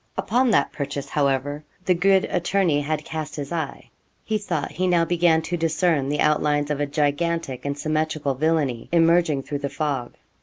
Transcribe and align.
Upon 0.17 0.49
that 0.49 0.71
purchase, 0.71 1.09
however, 1.09 1.63
the 1.85 1.93
good 1.93 2.25
attorney 2.25 2.81
had 2.81 3.05
cast 3.05 3.35
his 3.35 3.51
eye. 3.51 3.91
He 4.23 4.39
thought 4.39 4.71
he 4.71 4.87
now 4.87 5.05
began 5.05 5.43
to 5.43 5.57
discern 5.57 6.09
the 6.09 6.21
outlines 6.21 6.71
of 6.71 6.79
a 6.79 6.87
gigantic 6.87 7.65
and 7.65 7.77
symmetrical 7.77 8.33
villainy 8.33 8.89
emerging 8.91 9.43
through 9.43 9.59
the 9.59 9.69
fog. 9.69 10.13